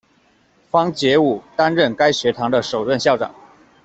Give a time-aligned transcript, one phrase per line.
[0.71, 3.35] 方解吾担任该学堂的首任校长。